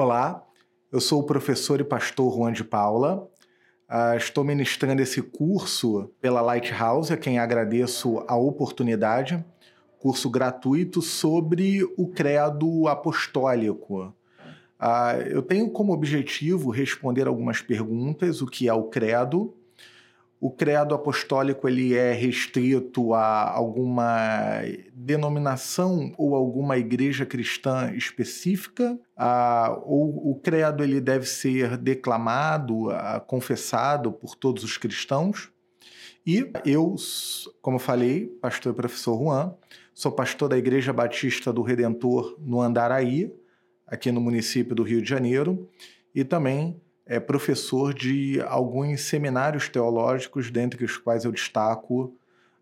Olá, 0.00 0.46
eu 0.92 1.00
sou 1.00 1.18
o 1.18 1.24
professor 1.24 1.80
e 1.80 1.84
pastor 1.84 2.32
Juan 2.32 2.52
de 2.52 2.62
Paula. 2.62 3.28
Uh, 3.90 4.16
estou 4.16 4.44
ministrando 4.44 5.02
esse 5.02 5.20
curso 5.20 6.08
pela 6.20 6.40
Lighthouse, 6.40 7.12
a 7.12 7.16
quem 7.16 7.40
agradeço 7.40 8.24
a 8.28 8.36
oportunidade. 8.36 9.44
Curso 9.98 10.30
gratuito 10.30 11.02
sobre 11.02 11.82
o 11.96 12.06
credo 12.06 12.86
apostólico. 12.86 14.14
Uh, 14.80 15.20
eu 15.28 15.42
tenho 15.42 15.68
como 15.68 15.92
objetivo 15.92 16.70
responder 16.70 17.26
algumas 17.26 17.60
perguntas: 17.60 18.40
o 18.40 18.46
que 18.46 18.68
é 18.68 18.72
o 18.72 18.84
credo, 18.84 19.52
o 20.40 20.50
credo 20.50 20.94
apostólico 20.94 21.68
ele 21.68 21.94
é 21.94 22.12
restrito 22.12 23.12
a 23.12 23.50
alguma 23.50 24.60
denominação 24.94 26.14
ou 26.16 26.34
alguma 26.34 26.78
igreja 26.78 27.26
cristã 27.26 27.92
específica, 27.92 28.96
ou 29.84 30.30
o 30.30 30.40
credo 30.40 30.84
ele 30.84 31.00
deve 31.00 31.26
ser 31.26 31.76
declamado, 31.76 32.86
confessado 33.26 34.12
por 34.12 34.36
todos 34.36 34.62
os 34.62 34.78
cristãos. 34.78 35.50
E 36.24 36.48
eu, 36.64 36.94
como 37.60 37.78
falei, 37.78 38.26
pastor 38.40 38.72
e 38.72 38.76
professor 38.76 39.18
Juan, 39.18 39.54
sou 39.92 40.12
pastor 40.12 40.48
da 40.50 40.58
Igreja 40.58 40.92
Batista 40.92 41.52
do 41.52 41.62
Redentor 41.62 42.36
no 42.38 42.60
Andaraí, 42.60 43.34
aqui 43.86 44.12
no 44.12 44.20
município 44.20 44.76
do 44.76 44.82
Rio 44.84 45.02
de 45.02 45.08
Janeiro, 45.08 45.68
e 46.14 46.22
também 46.22 46.80
é 47.08 47.18
professor 47.18 47.94
de 47.94 48.38
alguns 48.42 49.00
seminários 49.00 49.66
teológicos, 49.70 50.50
dentre 50.50 50.84
os 50.84 50.98
quais 50.98 51.24
eu 51.24 51.32
destaco 51.32 52.14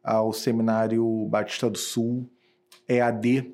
ao 0.03 0.33
Seminário 0.33 1.27
Batista 1.29 1.69
do 1.69 1.77
Sul, 1.77 2.31
EAD, 2.89 3.53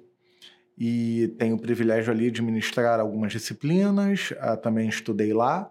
e 0.77 1.35
tenho 1.39 1.57
o 1.57 1.59
privilégio 1.59 2.13
ali 2.13 2.31
de 2.31 2.43
ministrar 2.43 3.01
algumas 3.01 3.33
disciplinas, 3.33 4.35
ah, 4.39 4.55
também 4.55 4.87
estudei 4.87 5.33
lá, 5.33 5.71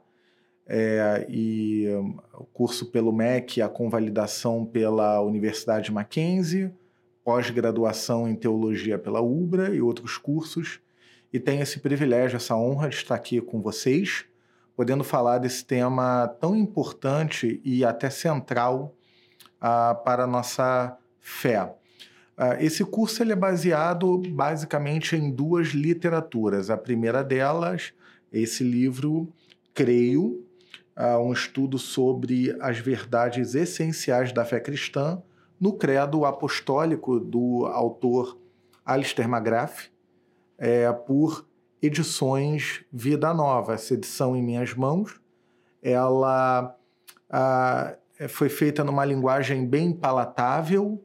é, 0.66 1.28
e 1.30 1.86
o 2.34 2.46
curso 2.46 2.88
pelo 2.88 3.12
MEC, 3.12 3.62
a 3.62 3.70
convalidação 3.70 4.66
pela 4.66 5.22
Universidade 5.22 5.92
Mackenzie, 5.92 6.72
pós-graduação 7.24 8.28
em 8.28 8.36
teologia 8.36 8.98
pela 8.98 9.22
UBRA 9.22 9.70
e 9.70 9.82
outros 9.82 10.18
cursos, 10.18 10.80
e 11.32 11.40
tenho 11.40 11.62
esse 11.62 11.80
privilégio, 11.80 12.38
essa 12.38 12.56
honra 12.56 12.90
de 12.90 12.96
estar 12.96 13.14
aqui 13.14 13.40
com 13.40 13.62
vocês 13.62 14.26
podendo 14.82 15.04
falar 15.04 15.38
desse 15.38 15.64
tema 15.64 16.28
tão 16.40 16.56
importante 16.56 17.62
e 17.64 17.86
até 17.86 18.10
central 18.10 18.96
uh, 19.58 20.04
para 20.04 20.24
a 20.24 20.28
nossa 20.28 20.98
fé. 21.20 21.66
Uh, 22.36 22.58
esse 22.60 22.84
curso 22.84 23.22
ele 23.22 23.32
é 23.32 23.36
baseado 23.36 24.18
basicamente 24.32 25.16
em 25.16 25.30
duas 25.30 25.68
literaturas. 25.68 26.72
A 26.72 26.78
primeira 26.78 27.24
delas, 27.24 27.94
esse 28.34 28.64
livro, 28.64 29.32
Creio, 29.72 30.44
uh, 30.98 31.20
um 31.20 31.32
estudo 31.32 31.78
sobre 31.78 32.58
as 32.60 32.80
verdades 32.80 33.54
essenciais 33.54 34.34
da 34.34 34.44
fé 34.44 34.60
cristã, 34.60 35.22
no 35.60 35.74
credo 35.74 36.26
apostólico 36.26 37.20
do 37.20 37.68
autor 37.68 38.36
Alistair 38.84 39.30
McGrath, 39.30 39.92
é, 40.58 40.92
por 40.92 41.46
edições 41.82 42.86
Vida 42.92 43.34
Nova. 43.34 43.74
Essa 43.74 43.96
edição 43.96 44.36
em 44.36 44.44
minhas 44.44 44.74
mãos, 44.74 45.20
ela 45.82 46.78
ah, 47.30 47.96
foi 48.30 48.50
feita 48.50 48.84
numa 48.84 49.04
linguagem 49.04 49.66
bem 49.66 49.92
palatável, 49.92 51.04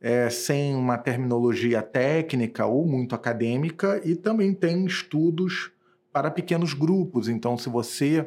é, 0.00 0.30
sem 0.30 0.74
uma 0.74 0.96
terminologia 0.96 1.82
técnica 1.82 2.64
ou 2.64 2.86
muito 2.86 3.14
acadêmica, 3.14 4.00
e 4.04 4.16
também 4.16 4.54
tem 4.54 4.86
estudos 4.86 5.70
para 6.12 6.30
pequenos 6.30 6.72
grupos. 6.72 7.28
Então, 7.28 7.58
se 7.58 7.68
você 7.68 8.26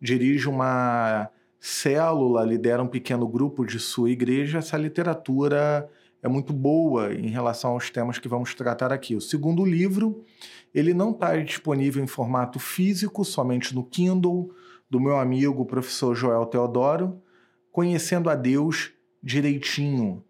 dirige 0.00 0.48
uma 0.48 1.28
célula, 1.58 2.44
lidera 2.44 2.82
um 2.82 2.88
pequeno 2.88 3.26
grupo 3.26 3.66
de 3.66 3.78
sua 3.78 4.10
igreja, 4.10 4.58
essa 4.58 4.78
literatura 4.78 5.88
é 6.22 6.28
muito 6.28 6.52
boa 6.52 7.12
em 7.14 7.28
relação 7.28 7.72
aos 7.72 7.90
temas 7.90 8.18
que 8.18 8.28
vamos 8.28 8.54
tratar 8.54 8.92
aqui. 8.92 9.14
O 9.14 9.20
segundo 9.20 9.64
livro 9.64 10.24
ele 10.74 10.94
não 10.94 11.10
está 11.10 11.36
disponível 11.36 12.02
em 12.02 12.06
formato 12.06 12.58
físico, 12.58 13.24
somente 13.24 13.74
no 13.74 13.84
Kindle, 13.84 14.50
do 14.88 15.00
meu 15.00 15.16
amigo 15.16 15.64
professor 15.64 16.14
Joel 16.14 16.46
Teodoro, 16.46 17.20
Conhecendo 17.72 18.28
a 18.28 18.34
Deus 18.34 18.92
Direitinho. 19.22 20.24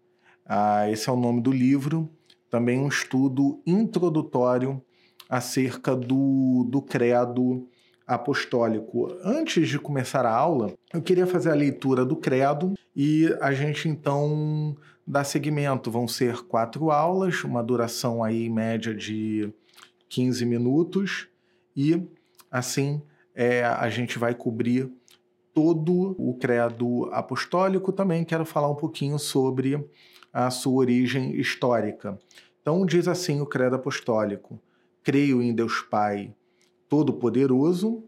Ah, 0.45 0.89
esse 0.89 1.09
é 1.09 1.11
o 1.11 1.17
nome 1.17 1.41
do 1.41 1.51
livro. 1.51 2.09
Também 2.49 2.79
um 2.79 2.87
estudo 2.87 3.61
introdutório 3.65 4.81
acerca 5.27 5.95
do, 5.95 6.67
do 6.69 6.81
credo 6.81 7.67
apostólico. 8.13 9.07
Antes 9.23 9.69
de 9.69 9.79
começar 9.79 10.25
a 10.25 10.35
aula, 10.35 10.73
eu 10.93 11.01
queria 11.01 11.25
fazer 11.25 11.49
a 11.49 11.55
leitura 11.55 12.03
do 12.03 12.17
credo 12.17 12.73
e 12.93 13.33
a 13.39 13.53
gente 13.53 13.87
então 13.87 14.75
dá 15.07 15.23
seguimento. 15.23 15.89
Vão 15.89 16.07
ser 16.07 16.43
quatro 16.43 16.91
aulas, 16.91 17.43
uma 17.45 17.63
duração 17.63 18.21
aí 18.21 18.49
média 18.49 18.93
de 18.93 19.53
15 20.09 20.45
minutos 20.45 21.29
e 21.75 22.05
assim 22.51 23.01
é, 23.33 23.63
a 23.63 23.89
gente 23.89 24.19
vai 24.19 24.35
cobrir 24.35 24.91
todo 25.53 26.13
o 26.17 26.33
credo 26.33 27.09
apostólico. 27.13 27.93
Também 27.93 28.25
quero 28.25 28.45
falar 28.45 28.69
um 28.69 28.75
pouquinho 28.75 29.17
sobre 29.17 29.89
a 30.33 30.49
sua 30.49 30.73
origem 30.73 31.33
histórica. 31.39 32.19
Então, 32.61 32.85
diz 32.85 33.07
assim 33.07 33.39
o 33.39 33.45
credo 33.45 33.77
apostólico: 33.77 34.59
Creio 35.01 35.41
em 35.41 35.55
Deus 35.55 35.81
Pai 35.81 36.33
Todo-Poderoso, 36.91 38.03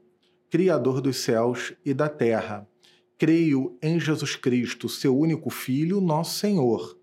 Criador 0.50 1.02
dos 1.02 1.18
céus 1.18 1.74
e 1.84 1.94
da 1.94 2.08
terra. 2.10 2.68
Creio 3.18 3.78
em 3.82 4.00
Jesus 4.00 4.36
Cristo, 4.36 4.88
seu 4.88 5.18
único 5.18 5.50
Filho, 5.50 6.00
nosso 6.00 6.38
Senhor 6.38 7.02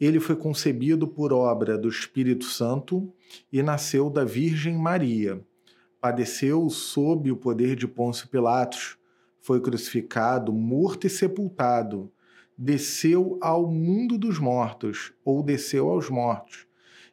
ele 0.00 0.18
foi 0.18 0.34
concebido 0.34 1.06
por 1.06 1.30
obra 1.30 1.76
do 1.76 1.88
Espírito 1.88 2.46
Santo 2.46 3.12
e 3.52 3.62
nasceu 3.62 4.08
da 4.08 4.24
Virgem 4.24 4.74
Maria. 4.74 5.44
Padeceu 6.00 6.70
sob 6.70 7.30
o 7.30 7.36
poder 7.36 7.76
de 7.76 7.86
Pôncio 7.86 8.26
Pilatos, 8.28 8.96
foi 9.42 9.60
crucificado, 9.60 10.52
morto 10.52 11.06
e 11.06 11.10
sepultado. 11.10 12.10
Desceu 12.56 13.38
ao 13.42 13.70
mundo 13.70 14.16
dos 14.16 14.38
mortos, 14.38 15.12
ou 15.22 15.42
desceu 15.42 15.90
aos 15.90 16.08
mortos. 16.08 16.66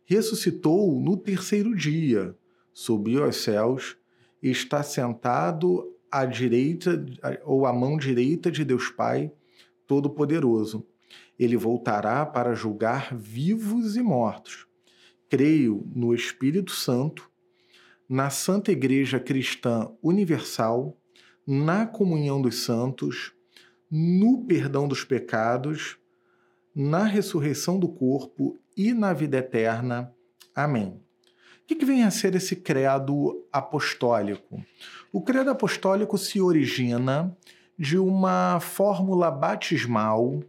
Ressuscitou 0.06 0.98
no 0.98 1.18
terceiro 1.18 1.76
dia, 1.76 2.36
subiu 2.78 3.24
aos 3.24 3.38
céus 3.38 3.98
e 4.44 4.52
está 4.52 4.84
sentado 4.84 5.92
à 6.12 6.26
direita 6.26 7.04
ou 7.44 7.66
à 7.66 7.74
mão 7.74 7.98
direita 7.98 8.52
de 8.52 8.64
Deus 8.64 8.90
Pai 8.90 9.32
Todo-Poderoso 9.88 10.86
ele 11.40 11.56
voltará 11.56 12.26
para 12.26 12.54
julgar 12.54 13.16
vivos 13.16 13.96
e 13.96 14.02
mortos. 14.02 14.68
Creio 15.30 15.88
no 15.94 16.14
Espírito 16.14 16.72
Santo, 16.72 17.30
na 18.10 18.30
Santa 18.30 18.72
Igreja 18.72 19.20
Cristã 19.20 19.92
Universal, 20.02 20.98
na 21.46 21.86
comunhão 21.86 22.42
dos 22.42 22.64
santos, 22.64 23.34
no 23.90 24.46
perdão 24.46 24.88
dos 24.88 25.04
pecados, 25.04 25.98
na 26.76 27.04
ressurreição 27.04 27.80
do 27.80 27.88
corpo 27.88 28.58
e 28.76 28.94
na 28.94 29.14
vida 29.14 29.38
eterna. 29.38 30.14
Amém. 30.54 31.07
O 31.70 31.76
que, 31.76 31.84
vem 31.84 32.06
a 32.06 32.10
ser 32.10 32.34
esse 32.34 32.56
credo 32.56 33.46
apostólico? 33.52 34.64
O 35.12 35.22
credo 35.22 35.50
apostólico 35.50 36.18
se 36.18 36.40
origina 36.40 37.36
de 37.78 37.98
uma 37.98 38.58
fórmula 38.62 39.30
batismal 39.30 40.40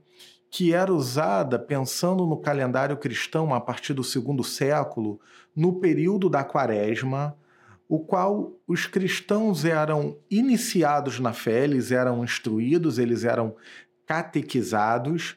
que 0.49 0.73
era 0.73 0.95
usada 0.95 1.59
pensando 1.59 2.25
no 2.25 2.37
calendário 2.37 2.97
cristão 2.97 3.53
a 3.53 3.61
partir 3.61 3.95
do 3.95 4.05
segundo 4.05 4.45
século, 4.45 5.19
no 5.57 5.81
período 5.81 6.31
da 6.31 6.45
Quaresma, 6.45 7.37
o 7.89 7.99
qual 7.99 8.53
os 8.65 8.87
cristãos 8.87 9.65
eram 9.65 10.17
iniciados 10.31 11.19
na 11.19 11.33
fé, 11.33 11.65
eles 11.65 11.91
eram 11.91 12.23
instruídos, 12.23 12.97
eles 12.97 13.25
eram 13.25 13.57
catequizados, 14.07 15.37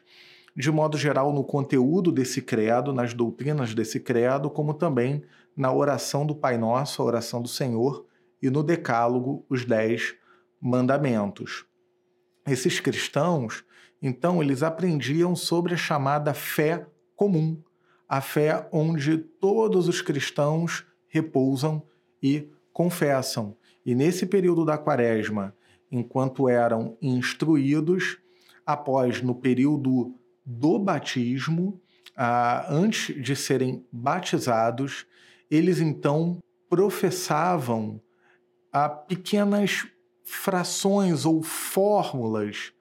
de 0.54 0.70
modo 0.70 0.96
geral, 0.96 1.32
no 1.32 1.42
conteúdo 1.42 2.12
desse 2.12 2.40
credo, 2.40 2.92
nas 2.92 3.12
doutrinas 3.12 3.74
desse 3.74 3.98
credo, 3.98 4.48
como 4.48 4.74
também 4.74 5.24
na 5.56 5.72
oração 5.72 6.26
do 6.26 6.34
Pai 6.34 6.56
Nosso, 6.58 7.02
a 7.02 7.04
oração 7.04 7.42
do 7.42 7.48
Senhor, 7.48 8.06
e 8.40 8.50
no 8.50 8.62
Decálogo, 8.62 9.44
os 9.48 9.64
Dez 9.64 10.14
Mandamentos. 10.60 11.64
Esses 12.46 12.80
cristãos 12.80 13.64
então, 14.02 14.42
eles 14.42 14.64
aprendiam 14.64 15.36
sobre 15.36 15.74
a 15.74 15.76
chamada 15.76 16.34
fé 16.34 16.84
comum, 17.14 17.62
a 18.08 18.20
fé 18.20 18.68
onde 18.72 19.16
todos 19.16 19.86
os 19.86 20.02
cristãos 20.02 20.84
repousam 21.06 21.86
e 22.20 22.48
confessam. 22.72 23.56
E 23.86 23.94
nesse 23.94 24.26
período 24.26 24.64
da 24.64 24.76
quaresma, 24.76 25.54
enquanto 25.90 26.48
eram 26.48 26.98
instruídos, 27.00 28.18
após, 28.66 29.22
no 29.22 29.36
período 29.36 30.16
do 30.44 30.80
batismo, 30.80 31.80
ah, 32.16 32.66
antes 32.68 33.14
de 33.22 33.36
serem 33.36 33.86
batizados, 33.92 35.06
eles 35.52 35.80
então 35.80 36.38
professavam 36.66 38.00
a 38.72 38.88
pequenas 38.88 39.86
frações 40.24 41.26
ou 41.26 41.42
fórmulas 41.42 42.72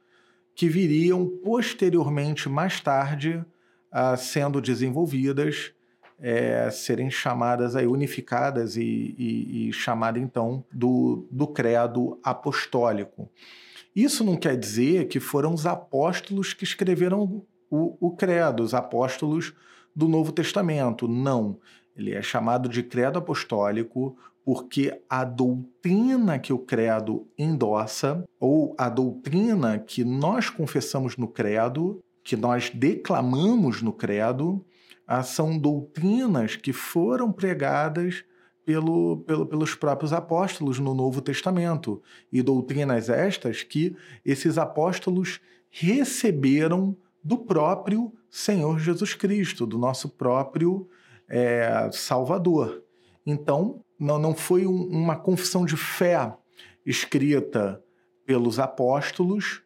que 0.55 0.69
viriam 0.69 1.27
posteriormente, 1.43 2.47
mais 2.47 2.79
tarde, 2.79 3.43
a, 3.91 4.15
sendo 4.15 4.61
desenvolvidas, 4.61 5.73
é, 6.17 6.69
serem 6.71 7.11
chamadas 7.11 7.75
aí, 7.75 7.85
unificadas 7.85 8.77
e, 8.77 9.15
e, 9.17 9.67
e 9.67 9.73
chamada 9.73 10.17
então 10.17 10.63
do, 10.71 11.27
do 11.29 11.47
credo 11.47 12.17
apostólico. 12.23 13.29
Isso 13.93 14.23
não 14.23 14.37
quer 14.37 14.55
dizer 14.55 15.09
que 15.09 15.19
foram 15.19 15.53
os 15.53 15.65
apóstolos 15.65 16.53
que 16.53 16.63
escreveram 16.63 17.43
o, 17.69 17.97
o 17.99 18.11
credo, 18.11 18.63
os 18.63 18.73
apóstolos 18.73 19.53
do 19.93 20.07
Novo 20.07 20.31
Testamento. 20.31 21.07
Não. 21.07 21.57
Ele 21.95 22.13
é 22.13 22.21
chamado 22.21 22.69
de 22.69 22.83
credo 22.83 23.19
apostólico 23.19 24.17
porque 24.43 25.01
a 25.09 25.23
doutrina 25.23 26.39
que 26.39 26.51
o 26.51 26.57
credo 26.57 27.27
endossa, 27.37 28.23
ou 28.39 28.75
a 28.77 28.89
doutrina 28.89 29.77
que 29.77 30.03
nós 30.03 30.49
confessamos 30.49 31.15
no 31.15 31.27
credo, 31.27 31.99
que 32.23 32.35
nós 32.35 32.69
declamamos 32.69 33.81
no 33.81 33.93
credo, 33.93 34.63
ah, 35.07 35.23
são 35.23 35.57
doutrinas 35.57 36.55
que 36.55 36.73
foram 36.73 37.31
pregadas 37.31 38.23
pelo, 38.65 39.17
pelo, 39.17 39.45
pelos 39.45 39.75
próprios 39.75 40.13
apóstolos 40.13 40.79
no 40.79 40.93
Novo 40.93 41.21
Testamento. 41.21 42.01
E 42.31 42.41
doutrinas 42.41 43.09
estas 43.09 43.63
que 43.63 43.95
esses 44.25 44.57
apóstolos 44.57 45.39
receberam 45.69 46.95
do 47.23 47.37
próprio 47.37 48.11
Senhor 48.29 48.79
Jesus 48.79 49.13
Cristo, 49.13 49.65
do 49.65 49.77
nosso 49.77 50.09
próprio 50.09 50.87
é, 51.31 51.89
Salvador. 51.93 52.83
Então, 53.25 53.81
não, 53.97 54.19
não 54.19 54.35
foi 54.35 54.67
um, 54.67 54.83
uma 54.87 55.15
confissão 55.15 55.65
de 55.65 55.77
fé 55.77 56.33
escrita 56.85 57.81
pelos 58.25 58.59
apóstolos, 58.59 59.63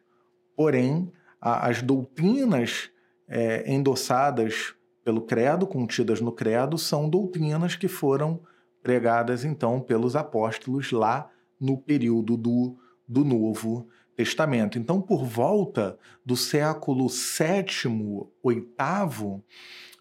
porém, 0.54 1.10
a, 1.40 1.68
as 1.68 1.82
doutrinas 1.82 2.90
é, 3.28 3.70
endossadas 3.70 4.74
pelo 5.04 5.20
credo, 5.20 5.66
contidas 5.66 6.20
no 6.20 6.30
credo, 6.30 6.78
são 6.78 7.08
doutrinas 7.08 7.74
que 7.74 7.88
foram 7.88 8.40
pregadas 8.82 9.44
então 9.44 9.80
pelos 9.80 10.14
apóstolos 10.14 10.92
lá 10.92 11.28
no 11.60 11.76
período 11.76 12.36
do, 12.36 12.76
do 13.06 13.24
Novo 13.24 13.88
Testamento. 14.14 14.78
Então, 14.78 15.00
por 15.00 15.24
volta 15.24 15.98
do 16.24 16.36
século 16.36 17.08
VII, 17.08 18.28
VIII, 18.44 19.42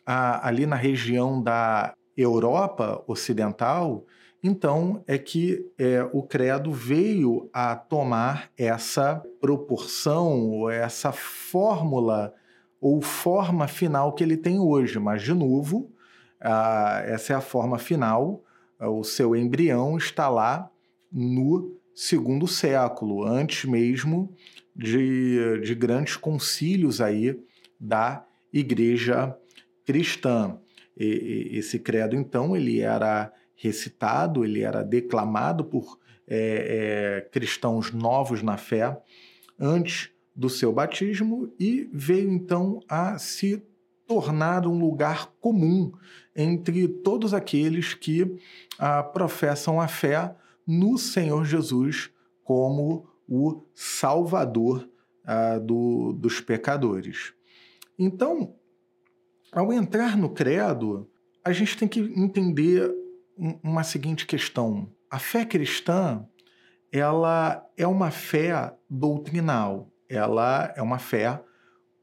ali 0.06 0.66
na 0.66 0.76
região 0.76 1.42
da 1.42 1.94
Europa 2.16 3.04
Ocidental, 3.08 4.06
então 4.44 5.04
é 5.08 5.18
que 5.18 5.66
é, 5.78 6.08
o 6.14 6.22
credo 6.22 6.72
veio 6.72 7.50
a 7.52 7.76
tomar 7.76 8.52
essa 8.56 9.24
proporção, 9.42 10.70
essa 10.70 11.12
fórmula 11.12 12.34
ou 12.80 13.02
forma 13.02 13.68
final 13.68 14.14
que 14.14 14.24
ele 14.24 14.38
tem 14.38 14.60
hoje. 14.60 15.00
Mas, 15.00 15.24
de 15.24 15.34
novo, 15.34 15.90
essa 17.06 17.34
é 17.34 17.36
a 17.36 17.42
forma 17.42 17.80
final, 17.80 18.44
o 18.80 19.04
seu 19.04 19.36
embrião 19.36 19.98
está 19.98 20.30
lá 20.30 20.70
no 21.12 21.76
segundo 21.96 22.48
século, 22.48 23.26
antes 23.26 23.66
mesmo 23.66 24.32
de, 24.76 25.62
de 25.62 25.74
grandes 25.74 26.18
concílios 26.18 27.02
aí 27.02 27.40
da 27.80 28.24
igreja 28.54 29.36
cristã. 29.86 30.58
E, 30.98 31.50
esse 31.54 31.80
credo, 31.80 32.16
então, 32.16 32.56
ele 32.56 32.80
era 32.80 33.32
recitado, 33.56 34.44
ele 34.44 34.62
era 34.62 34.84
declamado 34.84 35.64
por 35.64 36.00
é, 36.28 37.18
é, 37.18 37.30
cristãos 37.30 37.92
novos 37.92 38.42
na 38.42 38.58
fé 38.58 38.98
antes 39.60 40.10
do 40.36 40.50
seu 40.50 40.74
batismo 40.74 41.54
e 41.60 41.90
veio 41.94 42.30
então 42.30 42.82
a 42.90 43.18
se 43.18 43.64
tornar 44.06 44.68
um 44.68 44.78
lugar 44.78 45.32
comum 45.40 45.92
entre 46.36 46.88
todos 46.88 47.34
aqueles 47.34 47.94
que 47.94 48.38
ah, 48.78 49.02
professam 49.02 49.80
a 49.80 49.88
fé 49.88 50.36
no 50.68 50.98
Senhor 50.98 51.46
Jesus 51.46 52.12
como 52.44 53.08
o 53.28 53.64
Salvador 53.74 54.88
ah, 55.26 55.58
do, 55.58 56.14
dos 56.14 56.42
pecadores. 56.42 57.34
Então, 57.98 58.56
ao 59.56 59.72
entrar 59.72 60.18
no 60.18 60.30
credo, 60.30 61.10
a 61.44 61.54
gente 61.54 61.78
tem 61.78 61.88
que 61.88 62.00
entender 62.00 62.94
uma 63.64 63.84
seguinte 63.84 64.26
questão. 64.26 64.92
A 65.10 65.18
fé 65.18 65.46
cristã, 65.46 66.28
ela 66.92 67.66
é 67.78 67.88
uma 67.88 68.12
fé 68.12 68.76
doutrinal, 68.90 69.90
ela 70.10 70.74
é 70.76 70.82
uma 70.82 71.00
fé 71.00 71.42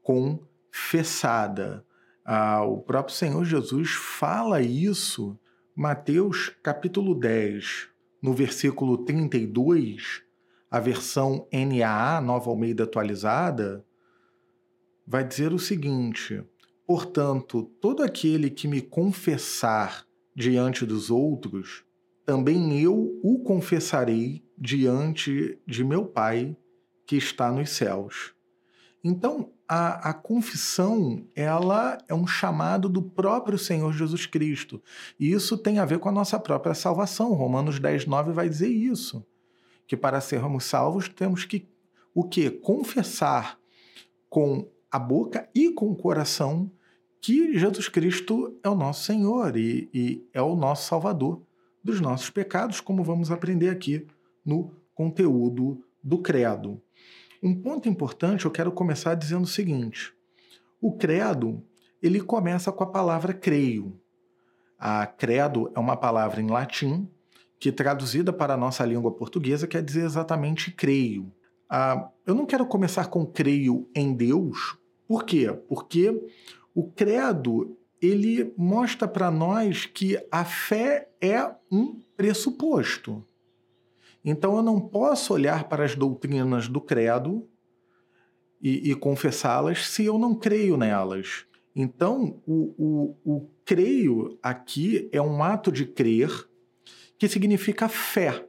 confessada. 0.01 1.85
Ah, 2.25 2.63
o 2.63 2.81
próprio 2.81 3.15
Senhor 3.15 3.45
Jesus 3.45 3.91
fala 3.91 4.61
isso, 4.61 5.37
Mateus 5.75 6.49
capítulo 6.63 7.13
10, 7.13 7.89
no 8.21 8.33
versículo 8.33 9.05
32, 9.05 10.23
a 10.71 10.79
versão 10.79 11.47
NAA, 11.51 12.19
Nova 12.21 12.49
Almeida 12.49 12.85
Atualizada, 12.85 13.85
vai 15.05 15.23
dizer 15.23 15.53
o 15.53 15.59
seguinte: 15.59 16.43
Portanto, 16.85 17.63
todo 17.79 18.03
aquele 18.03 18.49
que 18.49 18.67
me 18.67 18.81
confessar 18.81 20.05
diante 20.35 20.85
dos 20.85 21.09
outros, 21.09 21.83
também 22.25 22.79
eu 22.81 23.19
o 23.23 23.39
confessarei 23.39 24.43
diante 24.57 25.57
de 25.65 25.83
meu 25.83 26.05
Pai 26.05 26.55
que 27.05 27.15
está 27.15 27.51
nos 27.51 27.69
céus. 27.69 28.33
Então, 29.03 29.51
a, 29.67 30.09
a, 30.09 30.13
confissão, 30.13 31.25
ela 31.35 31.97
é 32.07 32.13
um 32.13 32.27
chamado 32.27 32.87
do 32.87 33.01
próprio 33.01 33.57
Senhor 33.57 33.91
Jesus 33.91 34.25
Cristo. 34.25 34.81
E 35.19 35.31
isso 35.31 35.57
tem 35.57 35.79
a 35.79 35.85
ver 35.85 35.99
com 35.99 36.09
a 36.09 36.13
nossa 36.13 36.39
própria 36.39 36.73
salvação. 36.73 37.33
Romanos 37.33 37.79
10, 37.79 38.05
9 38.05 38.31
vai 38.31 38.47
dizer 38.47 38.69
isso. 38.69 39.25
Que 39.85 39.97
para 39.97 40.21
sermos 40.21 40.63
salvos, 40.63 41.09
temos 41.09 41.43
que 41.43 41.67
o 42.13 42.23
quê? 42.23 42.49
Confessar 42.49 43.59
com 44.29 44.69
a 44.93 44.99
boca 44.99 45.49
e 45.55 45.71
com 45.71 45.89
o 45.89 45.95
coração 45.95 46.69
que 47.19 47.57
Jesus 47.57 47.89
Cristo 47.89 48.55
é 48.63 48.69
o 48.69 48.75
nosso 48.75 49.05
Senhor 49.05 49.57
e, 49.57 49.89
e 49.91 50.23
é 50.31 50.39
o 50.39 50.55
nosso 50.55 50.87
Salvador 50.87 51.41
dos 51.83 51.99
nossos 51.99 52.29
pecados, 52.29 52.79
como 52.79 53.03
vamos 53.03 53.31
aprender 53.31 53.69
aqui 53.69 54.05
no 54.45 54.71
conteúdo 54.93 55.83
do 56.03 56.19
Credo. 56.19 56.79
Um 57.41 57.59
ponto 57.59 57.89
importante, 57.89 58.45
eu 58.45 58.51
quero 58.51 58.71
começar 58.71 59.15
dizendo 59.15 59.45
o 59.45 59.47
seguinte: 59.47 60.13
o 60.79 60.95
Credo 60.95 61.63
ele 61.99 62.21
começa 62.21 62.71
com 62.71 62.83
a 62.83 62.87
palavra 62.87 63.33
creio. 63.33 63.99
A 64.77 65.07
credo 65.07 65.71
é 65.73 65.79
uma 65.79 65.97
palavra 65.97 66.39
em 66.39 66.47
latim 66.47 67.09
que, 67.59 67.71
traduzida 67.71 68.31
para 68.31 68.53
a 68.53 68.57
nossa 68.57 68.85
língua 68.85 69.11
portuguesa, 69.11 69.65
quer 69.65 69.81
dizer 69.81 70.03
exatamente 70.03 70.69
creio. 70.69 71.33
Ah, 71.67 72.11
eu 72.27 72.35
não 72.35 72.45
quero 72.45 72.67
começar 72.67 73.07
com 73.07 73.25
creio 73.25 73.89
em 73.95 74.13
Deus, 74.13 74.77
por 75.07 75.25
quê? 75.25 75.51
Porque 75.67 76.09
o 76.73 76.89
credo 76.91 77.77
ele 78.01 78.53
mostra 78.57 79.07
para 79.07 79.31
nós 79.31 79.85
que 79.85 80.17
a 80.29 80.43
fé 80.43 81.09
é 81.21 81.49
um 81.71 82.01
pressuposto. 82.17 83.25
Então 84.25 84.57
eu 84.57 84.63
não 84.63 84.79
posso 84.79 85.33
olhar 85.33 85.67
para 85.69 85.85
as 85.85 85.95
doutrinas 85.95 86.67
do 86.67 86.81
credo 86.81 87.47
e, 88.61 88.91
e 88.91 88.95
confessá-las 88.95 89.87
se 89.87 90.05
eu 90.05 90.17
não 90.17 90.33
creio 90.33 90.77
nelas. 90.77 91.45
Então, 91.75 92.41
o, 92.45 92.75
o, 92.77 93.17
o 93.25 93.49
creio 93.65 94.37
aqui 94.41 95.09
é 95.11 95.21
um 95.21 95.43
ato 95.43 95.71
de 95.71 95.85
crer 95.85 96.29
que 97.17 97.27
significa 97.27 97.89
fé. 97.89 98.47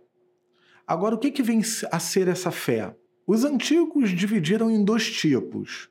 Agora, 0.87 1.15
o 1.15 1.19
que, 1.19 1.31
que 1.31 1.43
vem 1.43 1.63
a 1.91 1.99
ser 1.99 2.29
essa 2.29 2.51
fé? 2.51 2.95
Os 3.27 3.45
antigos 3.45 4.11
dividiram 4.11 4.71
em 4.71 4.85
dois 4.85 5.11
tipos. 5.11 5.89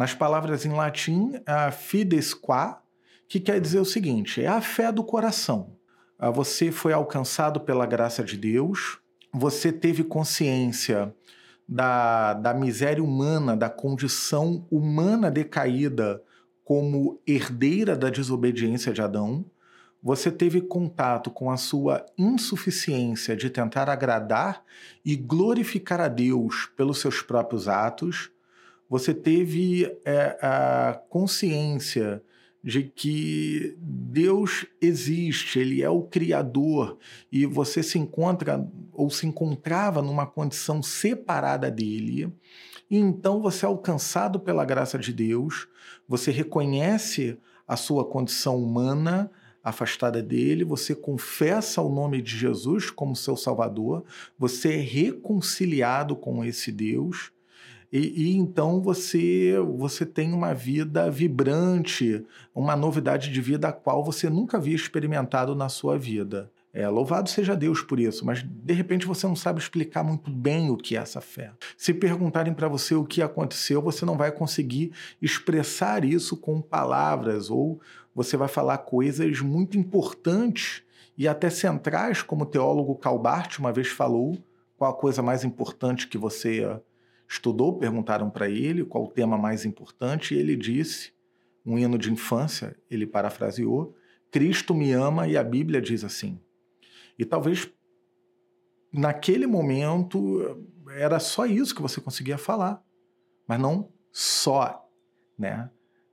Nas 0.00 0.14
palavras 0.14 0.64
em 0.64 0.72
latim, 0.72 1.34
a 1.44 1.70
fides 1.70 2.32
qua, 2.32 2.82
que 3.28 3.38
quer 3.38 3.60
dizer 3.60 3.80
o 3.80 3.84
seguinte: 3.84 4.42
é 4.42 4.46
a 4.46 4.62
fé 4.62 4.90
do 4.90 5.04
coração. 5.04 5.76
Ah, 6.18 6.30
você 6.30 6.72
foi 6.72 6.94
alcançado 6.94 7.60
pela 7.60 7.84
graça 7.84 8.24
de 8.24 8.38
Deus, 8.38 8.98
você 9.30 9.70
teve 9.70 10.02
consciência 10.02 11.14
da, 11.68 12.32
da 12.32 12.54
miséria 12.54 13.04
humana, 13.04 13.54
da 13.54 13.68
condição 13.68 14.66
humana 14.70 15.30
decaída 15.30 16.22
como 16.64 17.20
herdeira 17.26 17.94
da 17.94 18.08
desobediência 18.08 18.94
de 18.94 19.02
Adão, 19.02 19.44
você 20.02 20.30
teve 20.30 20.62
contato 20.62 21.30
com 21.30 21.50
a 21.50 21.58
sua 21.58 22.06
insuficiência 22.16 23.36
de 23.36 23.50
tentar 23.50 23.90
agradar 23.90 24.64
e 25.04 25.14
glorificar 25.14 26.00
a 26.00 26.08
Deus 26.08 26.70
pelos 26.74 27.00
seus 27.00 27.20
próprios 27.20 27.68
atos, 27.68 28.30
você 28.90 29.14
teve 29.14 29.84
é, 30.04 30.36
a 30.42 31.00
consciência 31.08 32.20
de 32.62 32.82
que 32.82 33.76
Deus 33.78 34.66
existe, 34.82 35.60
Ele 35.60 35.80
é 35.80 35.88
o 35.88 36.02
Criador, 36.02 36.98
e 37.30 37.46
você 37.46 37.84
se 37.84 37.98
encontra 37.98 38.68
ou 38.92 39.08
se 39.08 39.28
encontrava 39.28 40.02
numa 40.02 40.26
condição 40.26 40.82
separada 40.82 41.70
dele, 41.70 42.30
e 42.90 42.98
então 42.98 43.40
você 43.40 43.64
é 43.64 43.68
alcançado 43.68 44.40
pela 44.40 44.64
graça 44.64 44.98
de 44.98 45.12
Deus, 45.12 45.68
você 46.08 46.32
reconhece 46.32 47.38
a 47.68 47.76
sua 47.76 48.04
condição 48.04 48.60
humana 48.60 49.30
afastada 49.62 50.20
dele, 50.20 50.64
você 50.64 50.96
confessa 50.96 51.80
o 51.80 51.88
nome 51.88 52.20
de 52.20 52.36
Jesus 52.36 52.90
como 52.90 53.14
seu 53.14 53.36
Salvador, 53.36 54.04
você 54.36 54.74
é 54.74 54.80
reconciliado 54.80 56.16
com 56.16 56.44
esse 56.44 56.72
Deus 56.72 57.30
e, 57.92 58.30
e, 58.30 58.36
então 58.36 58.80
você 58.80 59.54
você 59.76 60.06
tem 60.06 60.32
uma 60.32 60.54
vida 60.54 61.10
vibrante, 61.10 62.24
uma 62.54 62.76
novidade 62.76 63.32
de 63.32 63.40
vida 63.40 63.68
a 63.68 63.72
qual 63.72 64.04
você 64.04 64.30
nunca 64.30 64.58
havia 64.58 64.76
experimentado 64.76 65.54
na 65.54 65.68
sua 65.68 65.98
vida. 65.98 66.50
É, 66.72 66.88
louvado 66.88 67.28
seja 67.28 67.56
Deus 67.56 67.82
por 67.82 67.98
isso, 67.98 68.24
mas 68.24 68.44
de 68.44 68.72
repente 68.72 69.04
você 69.04 69.26
não 69.26 69.34
sabe 69.34 69.58
explicar 69.58 70.04
muito 70.04 70.30
bem 70.30 70.70
o 70.70 70.76
que 70.76 70.96
é 70.96 71.00
essa 71.00 71.20
fé. 71.20 71.52
Se 71.76 71.92
perguntarem 71.92 72.54
para 72.54 72.68
você 72.68 72.94
o 72.94 73.04
que 73.04 73.20
aconteceu, 73.20 73.82
você 73.82 74.04
não 74.04 74.16
vai 74.16 74.30
conseguir 74.30 74.92
expressar 75.20 76.04
isso 76.04 76.36
com 76.36 76.62
palavras, 76.62 77.50
ou 77.50 77.80
você 78.14 78.36
vai 78.36 78.46
falar 78.46 78.78
coisas 78.78 79.40
muito 79.40 79.76
importantes 79.76 80.82
e 81.18 81.26
até 81.26 81.50
centrais, 81.50 82.22
como 82.22 82.44
o 82.44 82.46
teólogo 82.46 82.94
Calbart 82.94 83.58
uma 83.58 83.72
vez 83.72 83.88
falou, 83.88 84.38
qual 84.76 84.92
a 84.92 84.96
coisa 84.96 85.20
mais 85.20 85.42
importante 85.42 86.06
que 86.06 86.16
você 86.16 86.80
estudou, 87.30 87.78
perguntaram 87.78 88.28
para 88.28 88.50
ele 88.50 88.84
qual 88.84 89.04
o 89.04 89.08
tema 89.08 89.38
mais 89.38 89.64
importante, 89.64 90.34
e 90.34 90.38
ele 90.38 90.56
disse, 90.56 91.12
um 91.64 91.78
hino 91.78 91.96
de 91.96 92.12
infância, 92.12 92.76
ele 92.90 93.06
parafraseou, 93.06 93.94
Cristo 94.32 94.74
me 94.74 94.90
ama 94.90 95.28
e 95.28 95.36
a 95.36 95.44
Bíblia 95.44 95.80
diz 95.80 96.02
assim. 96.02 96.40
E 97.16 97.24
talvez 97.24 97.70
naquele 98.92 99.46
momento 99.46 100.66
era 100.90 101.20
só 101.20 101.46
isso 101.46 101.74
que 101.74 101.82
você 101.82 102.00
conseguia 102.00 102.36
falar, 102.36 102.82
mas 103.46 103.60
não 103.60 103.92
só, 104.10 104.88
né? 105.38 105.70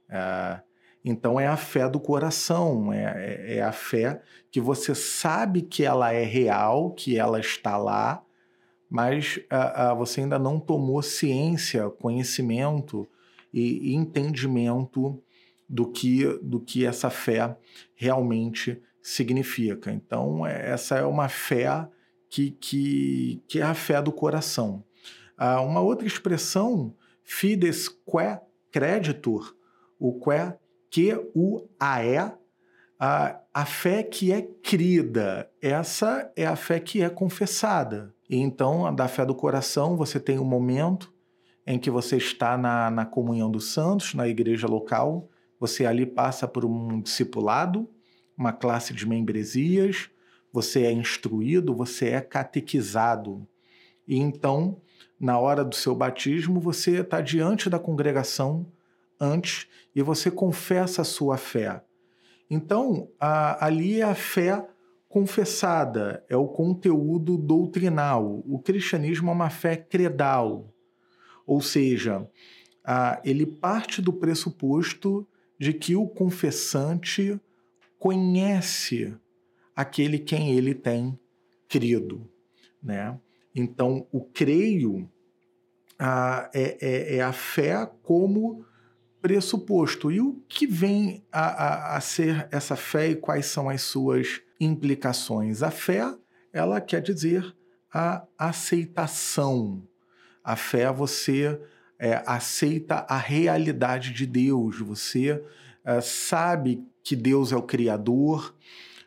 É, 0.08 0.62
então 1.04 1.40
é 1.40 1.48
a 1.48 1.58
fé 1.58 1.90
do 1.90 2.00
coração, 2.00 2.94
é, 2.94 3.04
é, 3.04 3.58
é 3.58 3.62
a 3.64 3.72
fé 3.72 4.22
que 4.52 4.62
você 4.62 4.94
sabe 4.94 5.64
que 5.64 5.84
ela 5.84 6.14
é 6.14 6.24
real, 6.24 6.92
que 6.92 7.18
ela 7.18 7.40
está 7.40 7.76
lá, 7.76 8.24
mas 8.90 9.38
uh, 9.52 9.94
uh, 9.94 9.96
você 9.98 10.22
ainda 10.22 10.40
não 10.40 10.60
tomou 10.60 11.02
ciência, 11.02 11.90
conhecimento 11.90 13.08
e, 13.54 13.92
e, 13.92 13.96
entendimento 13.96 15.22
do 15.68 15.86
que, 15.92 16.26
do 16.42 16.60
que 16.60 16.86
essa 16.86 17.10
fé 17.10 17.58
realmente 17.96 18.82
significa. 19.02 19.92
Então, 19.92 20.46
é, 20.46 20.70
essa 20.70 20.96
é 20.96 21.06
uma 21.06 21.28
fé 21.28 21.88
que, 22.30 22.52
que, 22.52 23.42
que 23.48 23.60
é 23.60 23.64
a 23.64 23.74
fé 23.74 24.02
do 24.02 24.12
coração. 24.12 24.84
Uh, 25.40 25.62
uma 25.64 25.82
outra 25.82 26.08
expressão, 26.08 26.94
fides 27.24 27.90
que 27.90 28.40
creditor, 28.72 29.56
o 30.00 30.14
que, 30.20 30.54
que 30.90 31.30
o 31.34 31.68
ae, 31.80 32.18
a, 33.00 33.40
a 33.54 33.66
fé 33.66 34.04
que 34.04 34.32
é 34.32 34.42
crida, 34.42 35.50
essa 35.62 36.32
é 36.36 36.46
a 36.46 36.56
fé 36.56 36.80
que 36.80 37.02
é 37.02 37.10
confessada. 37.10 38.14
E 38.30 38.38
então, 38.38 38.94
da 38.94 39.08
fé 39.08 39.26
do 39.26 39.36
coração, 39.36 39.96
você 39.96 40.20
tem 40.20 40.38
um 40.40 40.46
momento 40.46 41.14
em 41.66 41.78
que 41.78 41.90
você 41.90 42.18
está 42.18 42.58
na, 42.58 42.90
na 42.90 43.06
comunhão 43.06 43.50
dos 43.52 43.72
santos, 43.72 44.14
na 44.14 44.28
igreja 44.28 44.68
local, 44.68 45.30
você 45.60 45.86
ali 45.86 46.06
passa 46.06 46.48
por 46.48 46.64
um 46.64 47.02
discipulado, 47.02 47.90
uma 48.38 48.54
classe 48.54 48.94
de 48.94 49.08
membresias, 49.08 50.10
você 50.52 50.84
é 50.84 50.92
instruído, 50.92 51.76
você 51.76 52.10
é 52.10 52.22
catequizado. 52.22 53.48
E 54.08 54.18
então, 54.18 54.82
na 55.20 55.38
hora 55.40 55.66
do 55.66 55.76
seu 55.76 55.96
batismo, 55.96 56.60
você 56.60 57.02
está 57.02 57.20
diante 57.22 57.70
da 57.70 57.80
congregação 57.80 58.66
antes 59.20 59.68
e 59.96 60.02
você 60.02 60.30
confessa 60.30 61.02
a 61.02 61.06
sua 61.06 61.38
fé. 61.38 61.84
Então, 62.50 63.10
a, 63.20 63.66
ali 63.66 64.00
é 64.00 64.04
a 64.04 64.16
fé 64.16 64.66
confessada, 65.18 66.24
é 66.30 66.38
o 66.38 66.48
conteúdo 66.48 67.40
doutrinal. 67.40 68.44
O 68.46 68.60
cristianismo 68.60 69.32
é 69.32 69.34
uma 69.34 69.50
fé 69.50 69.76
credal, 69.76 70.72
ou 71.44 71.60
seja, 71.60 72.30
ele 73.24 73.44
parte 73.44 74.00
do 74.00 74.14
pressuposto 74.14 75.28
de 75.60 75.74
que 75.74 75.96
o 75.96 76.08
confessante 76.08 77.42
conhece 77.98 79.12
aquele 79.76 80.20
quem 80.20 80.52
ele 80.52 80.76
tem 80.76 81.20
crido, 81.68 82.30
né? 82.82 83.20
Então, 83.56 84.06
o 84.12 84.22
creio 84.22 85.10
é, 86.54 86.78
é, 86.80 87.16
é 87.16 87.22
a 87.24 87.34
fé 87.34 87.90
como 88.04 88.64
pressuposto. 89.28 90.10
E 90.10 90.22
o 90.22 90.42
que 90.48 90.66
vem 90.66 91.22
a, 91.30 91.42
a, 91.42 91.98
a, 91.98 92.02
ser 92.02 92.48
essa 92.50 92.78
fé 92.78 93.10
e 93.10 93.16
quais 93.16 93.46
são 93.48 93.70
as 93.70 93.82
suas 93.82 94.40
implicações? 94.58 95.62
A 95.62 95.70
fé, 95.70 96.14
ela 96.54 96.80
quer 96.80 97.02
dizer 97.02 97.54
a 97.94 98.26
aceitação. 98.38 99.84
A 100.42 100.56
fé, 100.56 100.90
você 100.94 101.60
é, 102.00 102.24
aceita 102.26 103.06
a 103.10 103.18
realidade 103.18 104.14
de 104.14 104.26
Deus, 104.26 104.80
você 104.80 105.44
é, 105.84 106.00
sabe 106.00 106.82
que 107.04 107.14
Deus 107.14 107.52
é 107.52 107.58
o 107.58 107.62
Criador, 107.62 108.56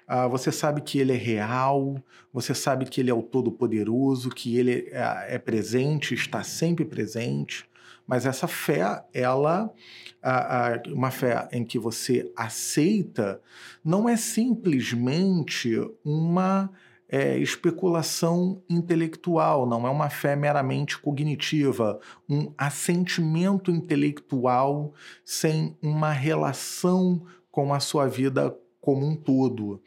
uh, 0.06 0.28
você 0.28 0.52
sabe 0.52 0.82
que 0.82 0.98
Ele 0.98 1.12
é 1.12 1.16
real, 1.16 2.02
você 2.30 2.54
sabe 2.54 2.84
que 2.84 3.00
Ele 3.00 3.10
é 3.10 3.14
o 3.14 3.22
Todo-Poderoso, 3.22 4.28
que 4.28 4.58
Ele 4.58 4.88
é, 4.90 5.34
é 5.34 5.38
presente, 5.38 6.12
está 6.14 6.42
sempre 6.42 6.84
presente. 6.84 7.69
Mas 8.10 8.26
essa 8.26 8.48
fé, 8.48 9.04
ela, 9.14 9.72
a, 10.20 10.72
a, 10.72 10.82
uma 10.88 11.12
fé 11.12 11.48
em 11.52 11.64
que 11.64 11.78
você 11.78 12.28
aceita, 12.34 13.40
não 13.84 14.08
é 14.08 14.16
simplesmente 14.16 15.78
uma 16.04 16.72
é, 17.08 17.38
especulação 17.38 18.64
intelectual, 18.68 19.64
não 19.64 19.86
é 19.86 19.90
uma 19.90 20.10
fé 20.10 20.34
meramente 20.34 20.98
cognitiva, 20.98 22.00
um 22.28 22.52
assentimento 22.58 23.70
intelectual 23.70 24.92
sem 25.24 25.78
uma 25.80 26.10
relação 26.10 27.24
com 27.48 27.72
a 27.72 27.78
sua 27.78 28.08
vida 28.08 28.52
como 28.80 29.06
um 29.06 29.14
todo. 29.14 29.80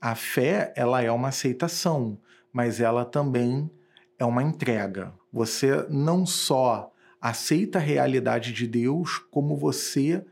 A 0.00 0.16
fé, 0.16 0.74
ela 0.74 1.02
é 1.02 1.12
uma 1.12 1.28
aceitação, 1.28 2.18
mas 2.52 2.80
ela 2.80 3.04
também 3.04 3.70
é 4.18 4.24
uma 4.24 4.42
entrega. 4.42 5.14
Você 5.32 5.86
não 5.88 6.26
só 6.26 6.90
aceita 7.20 7.78
a 7.78 7.82
realidade 7.82 8.52
de 8.52 8.66
Deus, 8.66 9.18
como 9.30 9.56
você 9.56 10.24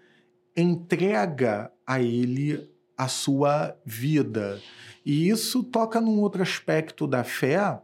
entrega 0.57 1.71
a 1.87 2.01
Ele 2.01 2.69
a 2.97 3.07
sua 3.07 3.77
vida. 3.85 4.61
E 5.05 5.29
isso 5.29 5.63
toca 5.63 6.01
num 6.01 6.21
outro 6.21 6.43
aspecto 6.43 7.07
da 7.07 7.23
fé, 7.23 7.81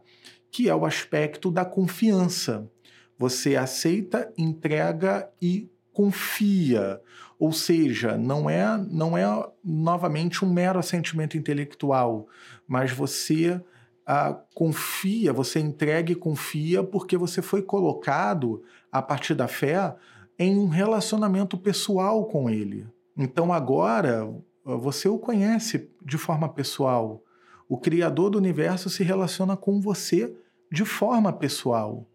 que 0.51 0.69
é 0.69 0.75
o 0.75 0.85
aspecto 0.85 1.49
da 1.49 1.63
confiança. 1.63 2.69
Você 3.17 3.55
aceita, 3.55 4.31
entrega 4.37 5.29
e 5.41 5.69
confia. 5.93 7.01
Ou 7.39 7.53
seja, 7.53 8.17
não 8.17 8.49
é, 8.49 8.77
não 8.89 9.17
é 9.17 9.25
novamente 9.63 10.43
um 10.43 10.51
mero 10.51 10.79
assentimento 10.79 11.37
intelectual, 11.37 12.27
mas 12.67 12.91
você 12.91 13.61
ah, 14.05 14.39
confia, 14.53 15.33
você 15.33 15.59
entrega 15.59 16.11
e 16.11 16.15
confia 16.15 16.83
porque 16.83 17.17
você 17.17 17.41
foi 17.41 17.61
colocado, 17.61 18.61
a 18.91 19.01
partir 19.01 19.33
da 19.33 19.47
fé, 19.47 19.95
em 20.37 20.57
um 20.57 20.67
relacionamento 20.67 21.57
pessoal 21.57 22.25
com 22.25 22.49
ele. 22.49 22.85
Então 23.17 23.51
agora 23.51 24.29
você 24.63 25.07
o 25.07 25.17
conhece 25.17 25.89
de 26.03 26.17
forma 26.17 26.49
pessoal. 26.49 27.23
O 27.67 27.77
Criador 27.77 28.29
do 28.29 28.37
universo 28.37 28.89
se 28.89 29.03
relaciona 29.03 29.57
com 29.57 29.81
você 29.81 30.35
de 30.71 30.85
forma 30.85 31.33
pessoal. 31.33 32.05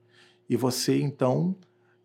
E 0.48 0.56
você 0.56 1.00
então 1.00 1.56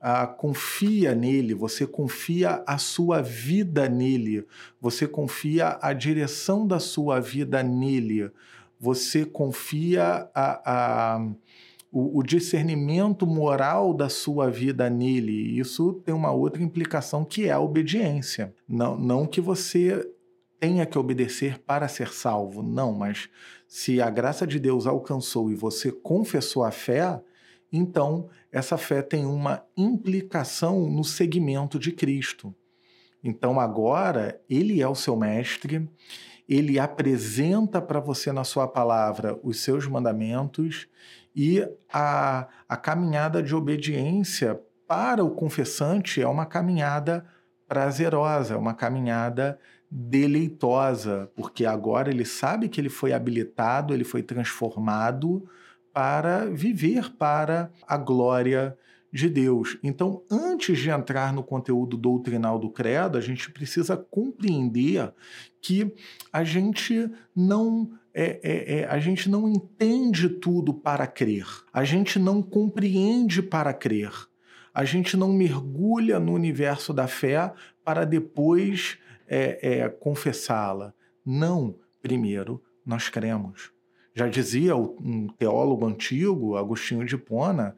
ah, 0.01 0.25
confia 0.25 1.13
nele, 1.13 1.53
você 1.53 1.85
confia 1.85 2.63
a 2.65 2.77
sua 2.77 3.21
vida 3.21 3.89
nele, 3.89 4.45
você 4.79 5.07
confia 5.07 5.77
a 5.81 5.93
direção 5.93 6.65
da 6.65 6.79
sua 6.79 7.19
vida 7.19 7.61
nele 7.61 8.31
você 8.79 9.25
confia 9.25 10.29
a, 10.33 11.15
a, 11.15 11.31
o, 11.91 12.21
discernimento 12.21 13.25
moral 13.25 13.93
da 13.93 14.09
sua 14.09 14.49
vida 14.49 14.89
nele. 14.89 15.57
Isso 15.57 15.93
tem 16.05 16.13
uma 16.13 16.31
outra 16.31 16.61
implicação 16.61 17.23
que 17.23 17.47
é 17.47 17.51
a 17.51 17.59
obediência. 17.59 18.53
Não, 18.67 18.97
não 18.97 19.25
que 19.25 19.39
você 19.39 20.05
tenha 20.59 20.85
que 20.85 20.97
obedecer 20.97 21.59
para 21.59 21.87
ser 21.87 22.09
salvo, 22.09 22.63
não, 22.63 22.91
mas 22.91 23.29
se 23.67 24.01
a 24.01 24.09
graça 24.09 24.47
de 24.47 24.59
Deus 24.59 24.87
alcançou 24.87 25.51
e 25.51 25.55
você 25.55 25.91
confessou 25.91 26.63
a 26.63 26.71
fé, 26.71 27.21
então 27.71 28.29
essa 28.51 28.77
fé 28.77 29.01
tem 29.01 29.25
uma 29.25 29.63
implicação 29.75 30.89
no 30.89 31.03
segmento 31.03 31.77
de 31.77 31.91
Cristo. 31.91 32.53
Então 33.23 33.59
agora 33.59 34.39
ele 34.49 34.81
é 34.81 34.87
o 34.87 34.95
seu 34.95 35.15
mestre, 35.15 35.89
ele 36.47 36.77
apresenta 36.79 37.81
para 37.81 37.99
você 37.99 38.31
na 38.31 38.43
sua 38.43 38.67
palavra 38.67 39.39
os 39.43 39.59
seus 39.59 39.87
mandamentos 39.87 40.87
e 41.35 41.67
a, 41.91 42.47
a 42.69 42.77
caminhada 42.77 43.41
de 43.41 43.53
obediência 43.55 44.59
para 44.87 45.23
o 45.23 45.31
confessante 45.31 46.21
é 46.21 46.27
uma 46.27 46.45
caminhada 46.45 47.25
prazerosa, 47.67 48.53
é 48.53 48.57
uma 48.57 48.73
caminhada 48.73 49.59
deleitosa, 49.89 51.31
porque 51.35 51.65
agora 51.65 52.09
ele 52.09 52.25
sabe 52.25 52.69
que 52.69 52.79
ele 52.79 52.89
foi 52.89 53.13
habilitado, 53.13 53.93
ele 53.93 54.03
foi 54.03 54.21
transformado 54.21 55.47
para 55.93 56.45
viver 56.45 57.11
para 57.11 57.71
a 57.87 57.97
glória 57.97 58.77
de 59.11 59.29
Deus. 59.29 59.77
Então, 59.81 60.23
antes 60.29 60.77
de 60.77 60.89
entrar 60.89 61.31
no 61.31 61.41
conteúdo 61.41 61.95
doutrinal 61.95 62.59
do 62.59 62.69
credo, 62.69 63.17
a 63.17 63.21
gente 63.21 63.49
precisa 63.49 63.95
compreender 63.95 65.13
que 65.65 65.91
a 66.31 66.43
gente 66.43 67.09
não 67.35 67.89
é, 68.13 68.39
é, 68.43 68.79
é, 68.79 68.85
a 68.85 68.99
gente 68.99 69.27
não 69.27 69.49
entende 69.49 70.29
tudo 70.29 70.71
para 70.71 71.07
crer, 71.07 71.47
a 71.73 71.83
gente 71.83 72.19
não 72.19 72.39
compreende 72.39 73.41
para 73.41 73.73
crer, 73.73 74.11
a 74.71 74.85
gente 74.85 75.17
não 75.17 75.33
mergulha 75.33 76.19
no 76.19 76.33
universo 76.33 76.93
da 76.93 77.07
fé 77.07 77.51
para 77.83 78.05
depois 78.05 78.99
é, 79.27 79.79
é, 79.79 79.89
confessá-la. 79.89 80.93
Não, 81.25 81.75
primeiro 81.99 82.61
nós 82.85 83.09
cremos. 83.09 83.71
Já 84.13 84.27
dizia 84.27 84.75
um 84.75 85.27
teólogo 85.35 85.87
antigo, 85.87 86.55
Agostinho 86.57 87.03
de 87.05 87.17
Pona, 87.17 87.75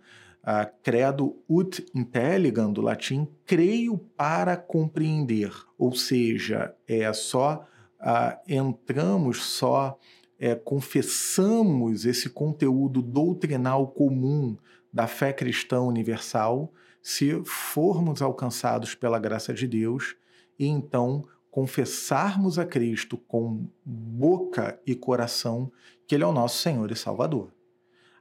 uh, 0.48 0.72
credo 0.82 1.36
ut 1.48 1.86
intelligam, 1.94 2.72
do 2.72 2.82
latim, 2.82 3.28
creio 3.46 3.98
para 3.98 4.56
compreender. 4.56 5.52
Ou 5.78 5.94
seja, 5.94 6.74
é 6.88 7.12
só 7.12 7.68
uh, 8.00 8.38
entramos, 8.48 9.44
só 9.44 9.98
é, 10.40 10.56
confessamos 10.56 12.06
esse 12.06 12.30
conteúdo 12.30 13.02
doutrinal 13.02 13.88
comum 13.88 14.58
da 14.92 15.08
fé 15.08 15.34
cristã 15.34 15.82
universal 15.82 16.72
se 17.02 17.42
formos 17.46 18.22
alcançados 18.22 18.94
pela 18.94 19.20
graça 19.20 19.54
de 19.54 19.68
Deus 19.68 20.16
e 20.60 20.68
então 20.68 21.26
confessarmos 21.50 22.60
a 22.60 22.66
Cristo 22.66 23.18
com 23.18 23.68
boca 23.84 24.80
e 24.86 24.94
coração 24.94 25.72
que 26.06 26.16
Ele 26.16 26.24
é 26.24 26.28
o 26.28 26.34
nosso 26.34 26.62
Senhor 26.62 26.92
e 26.92 26.96
Salvador. 26.96 27.52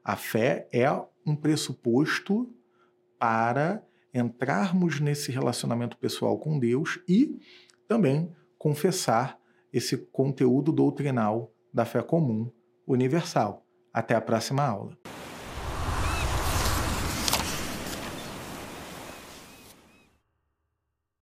A 0.03 0.17
fé 0.17 0.69
é 0.73 0.91
um 1.27 1.35
pressuposto 1.35 2.49
para 3.19 3.83
entrarmos 4.15 5.01
nesse 5.01 5.31
relacionamento 5.31 5.97
pessoal 5.99 6.39
com 6.39 6.59
Deus 6.59 7.01
e 7.09 7.39
também 7.87 8.31
confessar 8.57 9.39
esse 9.73 9.97
conteúdo 9.97 10.73
doutrinal 10.73 11.53
da 11.73 11.85
fé 11.85 12.03
comum 12.03 12.51
universal. 12.87 13.65
Até 13.93 14.15
a 14.15 14.21
próxima 14.21 14.63
aula. 14.63 14.97